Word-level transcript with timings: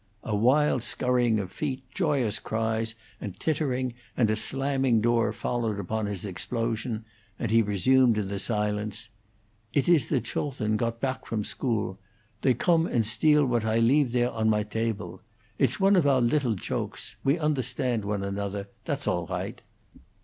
A 0.23 0.35
wild 0.35 0.81
scurrying 0.81 1.37
of 1.37 1.51
feet, 1.51 1.83
joyous 1.93 2.39
cries 2.39 2.95
and 3.19 3.39
tittering, 3.39 3.93
and 4.17 4.31
a 4.31 4.35
slamming 4.35 4.99
door 4.99 5.31
followed 5.31 5.77
upon 5.79 6.07
his 6.07 6.25
explosion, 6.25 7.05
and 7.37 7.51
he 7.51 7.61
resumed 7.61 8.17
in 8.17 8.27
the 8.27 8.39
silence: 8.39 9.09
"Idt 9.75 9.87
is 9.87 10.07
the 10.07 10.19
children 10.19 10.75
cot 10.75 11.01
pack 11.01 11.27
from 11.27 11.43
school. 11.43 11.99
They 12.41 12.55
gome 12.55 12.87
and 12.87 13.05
steal 13.05 13.45
what 13.45 13.63
I 13.63 13.77
leaf 13.77 14.11
there 14.11 14.31
on 14.31 14.49
my 14.49 14.63
daple. 14.63 15.19
Idt's 15.59 15.79
one 15.79 15.95
of 15.95 16.07
our 16.07 16.19
lidtle 16.19 16.55
chokes; 16.55 17.15
we 17.23 17.35
onderstand 17.37 18.03
one 18.03 18.23
another; 18.23 18.69
that's 18.85 19.05
all 19.05 19.27
righdt. 19.27 19.59